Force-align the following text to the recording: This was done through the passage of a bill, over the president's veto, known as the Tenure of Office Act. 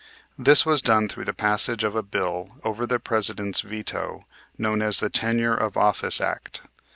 This 0.35 0.65
was 0.65 0.81
done 0.81 1.07
through 1.07 1.25
the 1.25 1.31
passage 1.35 1.83
of 1.83 1.95
a 1.95 2.01
bill, 2.01 2.57
over 2.63 2.87
the 2.87 2.97
president's 2.97 3.61
veto, 3.61 4.25
known 4.57 4.81
as 4.81 4.99
the 4.99 5.11
Tenure 5.11 5.53
of 5.53 5.77
Office 5.77 6.19
Act. 6.19 6.63